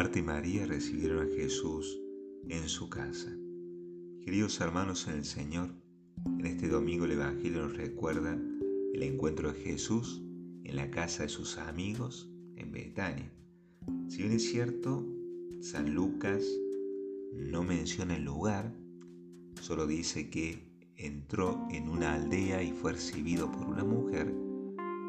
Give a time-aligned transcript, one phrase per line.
[0.00, 2.00] Marta y María recibieron a Jesús
[2.48, 3.36] en su casa.
[4.24, 5.68] Queridos hermanos en el Señor,
[6.38, 8.40] en este domingo el Evangelio nos recuerda
[8.94, 10.22] el encuentro de Jesús
[10.64, 13.30] en la casa de sus amigos en Betania.
[14.08, 15.06] Si bien es cierto,
[15.60, 16.46] San Lucas
[17.34, 18.74] no menciona el lugar,
[19.60, 24.34] solo dice que entró en una aldea y fue recibido por una mujer,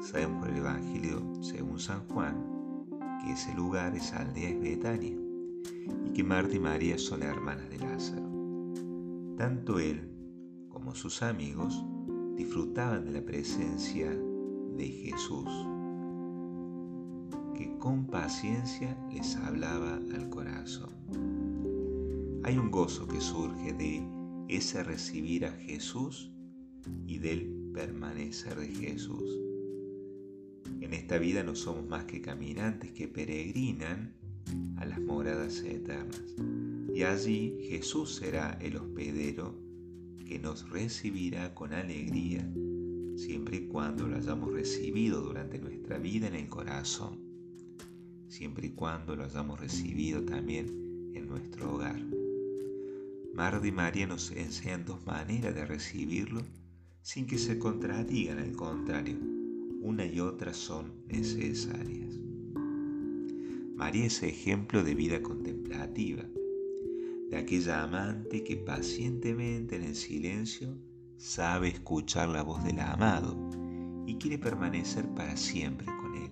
[0.00, 2.59] sabemos por el Evangelio según San Juan
[3.22, 5.16] que ese lugar, esa aldea es Betania,
[6.06, 8.30] y que Marta y María son hermanas de Lázaro.
[9.36, 10.10] Tanto él
[10.68, 11.84] como sus amigos
[12.36, 15.48] disfrutaban de la presencia de Jesús,
[17.54, 20.90] que con paciencia les hablaba al corazón.
[22.44, 24.02] Hay un gozo que surge de
[24.48, 26.32] ese recibir a Jesús
[27.06, 29.39] y del permanecer de Jesús.
[30.90, 34.12] En esta vida no somos más que caminantes que peregrinan
[34.76, 36.20] a las moradas eternas.
[36.92, 39.54] Y allí Jesús será el hospedero
[40.26, 42.44] que nos recibirá con alegría
[43.14, 47.20] siempre y cuando lo hayamos recibido durante nuestra vida en el corazón,
[48.26, 52.02] siempre y cuando lo hayamos recibido también en nuestro hogar.
[53.32, 56.42] Marta y María nos enseñan dos maneras de recibirlo
[57.00, 59.39] sin que se contradigan, al contrario
[59.80, 62.18] una y otra son necesarias.
[63.74, 66.22] María es ejemplo de vida contemplativa,
[67.30, 70.76] de aquella amante que pacientemente en el silencio
[71.16, 73.36] sabe escuchar la voz del amado
[74.06, 76.30] y quiere permanecer para siempre con él.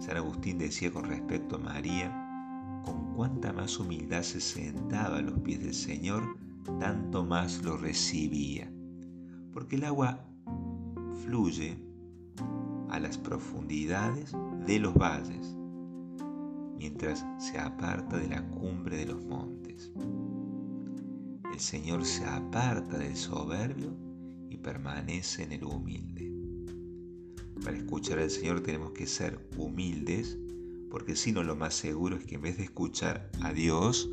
[0.00, 5.38] San Agustín decía con respecto a María, con cuánta más humildad se sentaba a los
[5.40, 6.36] pies del Señor,
[6.80, 8.72] tanto más lo recibía,
[9.52, 10.24] porque el agua
[11.24, 11.87] fluye
[12.88, 14.32] a las profundidades
[14.66, 15.56] de los valles,
[16.76, 19.92] mientras se aparta de la cumbre de los montes.
[21.52, 23.96] El Señor se aparta del soberbio
[24.48, 26.32] y permanece en el humilde.
[27.64, 30.38] Para escuchar al Señor tenemos que ser humildes,
[30.90, 34.08] porque si no lo más seguro es que en vez de escuchar a Dios,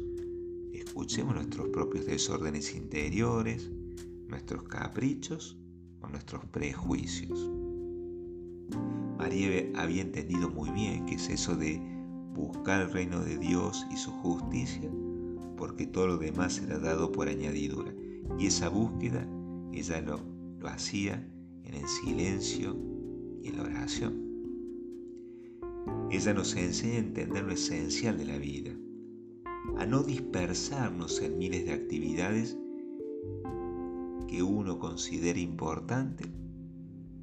[0.73, 3.69] escuchemos nuestros propios desórdenes interiores,
[4.27, 5.57] nuestros caprichos
[6.01, 7.49] o nuestros prejuicios.
[9.17, 11.81] María había entendido muy bien qué es eso de
[12.33, 14.89] buscar el reino de Dios y su justicia,
[15.57, 17.93] porque todo lo demás era dado por añadidura.
[18.37, 19.27] Y esa búsqueda
[19.71, 20.19] ella lo,
[20.59, 21.27] lo hacía
[21.63, 22.77] en el silencio
[23.41, 24.25] y en la oración.
[26.11, 28.71] Ella nos enseña a entender lo esencial de la vida,
[29.77, 32.57] a no dispersarnos en miles de actividades
[34.27, 36.25] que uno considera importante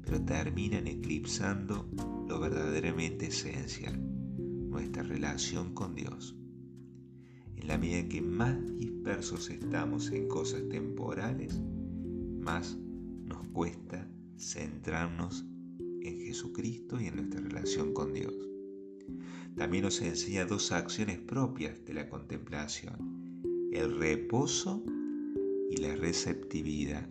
[0.05, 1.87] pero terminan eclipsando
[2.27, 3.99] lo verdaderamente esencial,
[4.69, 6.35] nuestra relación con Dios.
[7.55, 11.61] En la medida que más dispersos estamos en cosas temporales,
[12.39, 12.77] más
[13.23, 15.45] nos cuesta centrarnos
[16.01, 18.33] en Jesucristo y en nuestra relación con Dios.
[19.55, 23.41] También nos enseña dos acciones propias de la contemplación,
[23.71, 24.83] el reposo
[25.69, 27.07] y la receptividad.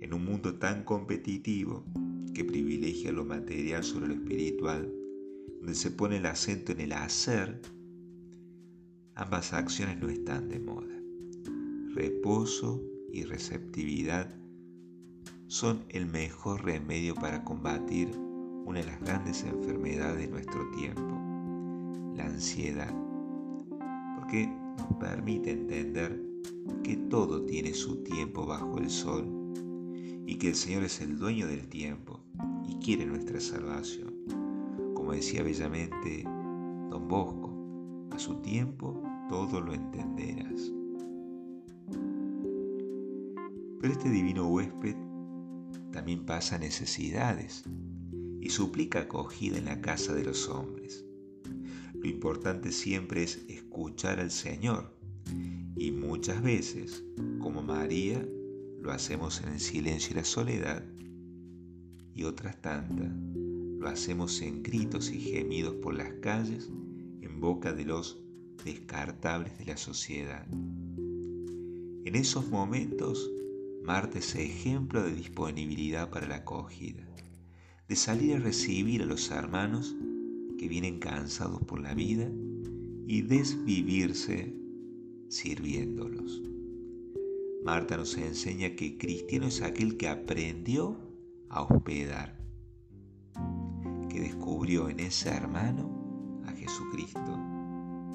[0.00, 1.84] En un mundo tan competitivo
[2.32, 4.90] que privilegia lo material sobre lo espiritual,
[5.58, 7.60] donde se pone el acento en el hacer,
[9.14, 10.96] ambas acciones no están de moda.
[11.94, 14.34] Reposo y receptividad
[15.48, 18.08] son el mejor remedio para combatir
[18.64, 21.20] una de las grandes enfermedades de nuestro tiempo,
[22.16, 22.94] la ansiedad,
[24.16, 24.46] porque
[24.78, 26.24] nos permite entender
[26.82, 29.39] que todo tiene su tiempo bajo el sol
[30.30, 32.20] y que el Señor es el dueño del tiempo
[32.68, 34.14] y quiere nuestra salvación.
[34.94, 40.70] Como decía bellamente don Bosco, a su tiempo todo lo entenderás.
[43.80, 44.94] Pero este divino huésped
[45.90, 47.64] también pasa necesidades
[48.40, 51.04] y suplica acogida en la casa de los hombres.
[51.92, 54.94] Lo importante siempre es escuchar al Señor
[55.76, 57.02] y muchas veces,
[57.40, 58.24] como María,
[58.82, 60.84] lo hacemos en el silencio y la soledad,
[62.14, 63.10] y otras tantas
[63.78, 66.68] lo hacemos en gritos y gemidos por las calles
[67.20, 68.18] en boca de los
[68.64, 70.46] descartables de la sociedad.
[70.50, 73.30] En esos momentos,
[73.82, 77.02] Marta es ejemplo de disponibilidad para la acogida,
[77.88, 79.96] de salir a recibir a los hermanos
[80.58, 82.30] que vienen cansados por la vida
[83.06, 84.54] y desvivirse
[85.28, 86.49] sirviéndolos.
[87.64, 90.98] Marta nos enseña que cristiano es aquel que aprendió
[91.50, 92.38] a hospedar,
[94.08, 96.52] que descubrió en ese hermano a.
[96.52, 97.38] Jesucristo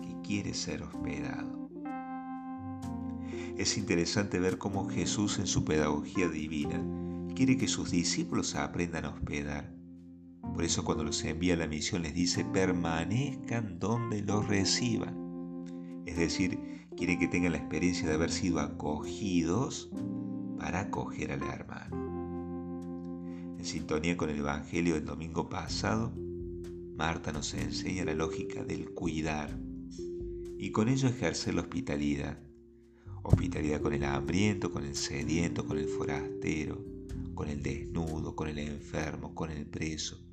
[0.01, 1.69] que quiere ser hospedado.
[3.57, 6.83] Es interesante ver cómo Jesús en su pedagogía divina
[7.35, 9.73] quiere que sus discípulos aprendan a hospedar.
[10.53, 15.63] Por eso cuando los envía a la misión les dice permanezcan donde los reciban.
[16.05, 19.89] Es decir, quiere que tengan la experiencia de haber sido acogidos
[20.57, 22.05] para acoger al hermano.
[23.57, 26.13] En sintonía con el Evangelio del domingo pasado,
[26.95, 29.57] Marta nos enseña la lógica del cuidar
[30.57, 32.39] y con ello ejercer la hospitalidad.
[33.23, 36.83] Hospitalidad con el hambriento, con el sediento, con el forastero,
[37.33, 40.23] con el desnudo, con el enfermo, con el preso,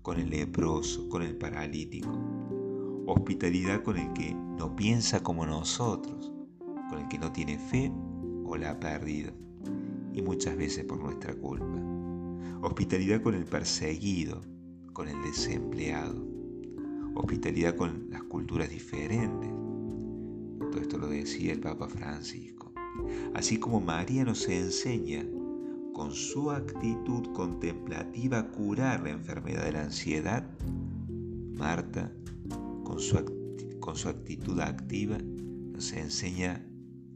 [0.00, 2.45] con el leproso, con el paralítico.
[3.08, 6.32] Hospitalidad con el que no piensa como nosotros,
[6.90, 7.92] con el que no tiene fe
[8.44, 9.32] o la ha perdido,
[10.12, 11.80] y muchas veces por nuestra culpa.
[12.62, 14.40] Hospitalidad con el perseguido,
[14.92, 16.20] con el desempleado,
[17.14, 19.50] hospitalidad con las culturas diferentes.
[20.72, 22.72] Todo esto lo decía el Papa Francisco.
[23.34, 25.24] Así como María nos enseña
[25.92, 30.44] con su actitud contemplativa a curar la enfermedad de la ansiedad,
[31.54, 32.12] Marta,
[32.86, 33.18] con su,
[33.80, 36.64] con su actitud activa, nos enseña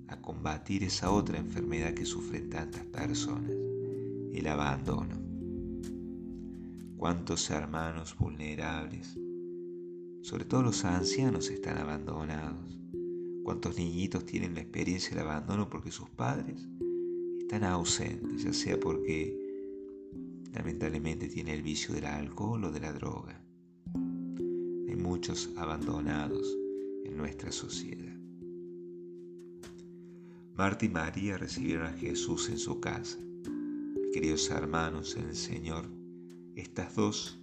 [0.08, 3.52] a combatir esa otra enfermedad que sufren tantas personas,
[4.32, 5.30] el abandono
[7.00, 9.18] cuántos hermanos vulnerables,
[10.20, 12.78] sobre todo los ancianos, están abandonados.
[13.42, 16.68] Cuántos niñitos tienen la experiencia del abandono porque sus padres
[17.38, 19.34] están ausentes, ya sea porque
[20.52, 23.42] lamentablemente tiene el vicio del alcohol o de la droga.
[25.00, 26.56] Muchos abandonados
[27.06, 28.14] en nuestra sociedad.
[30.54, 33.18] Marta y María recibieron a Jesús en su casa.
[34.12, 35.86] Queridos hermanos en el Señor,
[36.54, 37.40] estas dos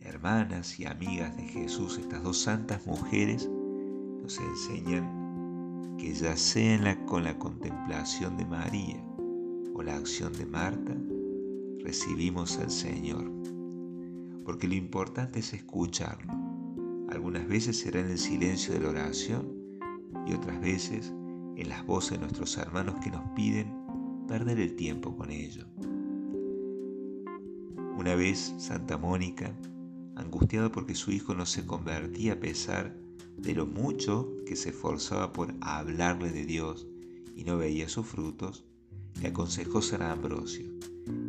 [0.00, 3.48] hermanas y amigas de Jesús, estas dos santas mujeres,
[4.22, 9.00] nos enseñan que ya sea con la contemplación de María
[9.74, 10.96] o la acción de Marta,
[11.84, 13.30] recibimos al Señor.
[14.44, 16.49] Porque lo importante es escucharlo.
[17.10, 19.52] Algunas veces será en el silencio de la oración
[20.26, 21.12] y otras veces
[21.56, 23.74] en las voces de nuestros hermanos que nos piden
[24.28, 25.66] perder el tiempo con ellos.
[27.98, 29.52] Una vez Santa Mónica,
[30.14, 32.96] angustiada porque su hijo no se convertía a pesar
[33.36, 36.86] de lo mucho que se esforzaba por hablarle de Dios
[37.34, 38.64] y no veía sus frutos,
[39.20, 40.66] le aconsejó San Ambrosio,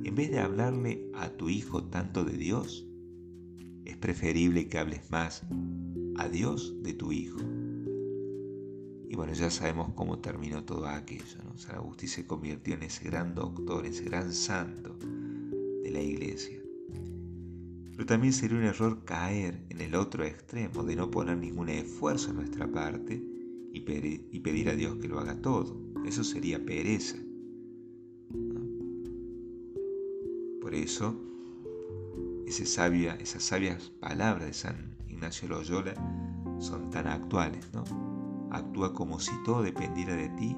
[0.04, 2.86] en vez de hablarle a tu hijo tanto de Dios,
[4.02, 5.44] preferible que hables más
[6.18, 7.40] a Dios de tu hijo.
[9.08, 11.24] Y bueno, ya sabemos cómo terminó todo aquello.
[11.56, 14.98] San Agustín se convirtió en ese gran doctor, ese gran santo
[15.84, 16.60] de la iglesia.
[17.92, 22.32] Pero también sería un error caer en el otro extremo de no poner ningún esfuerzo
[22.32, 23.22] en nuestra parte
[23.74, 25.78] y, pedir a Dios que lo haga todo.
[26.06, 27.18] Eso sería pereza.
[30.62, 31.31] Por eso,
[32.52, 35.94] ese sabia, esas sabias palabras de San Ignacio Loyola
[36.60, 37.72] son tan actuales.
[37.74, 37.86] ¿no?
[38.52, 40.58] Actúa como si todo dependiera de ti,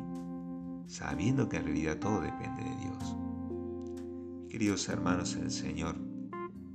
[0.87, 3.15] sabiendo que en realidad todo depende de Dios.
[4.49, 5.95] Queridos hermanos en el Señor,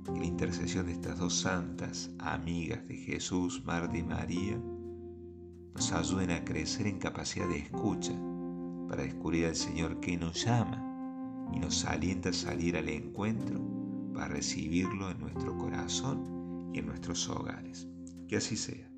[0.05, 4.57] que la intercesión de estas dos santas amigas de Jesús, Marta y María,
[5.75, 8.13] nos ayuden a crecer en capacidad de escucha
[8.87, 10.81] para descubrir al Señor que nos llama
[11.53, 13.78] y nos alienta a salir al encuentro
[14.19, 17.87] para recibirlo en nuestro corazón y en nuestros hogares.
[18.27, 18.88] Que así sea.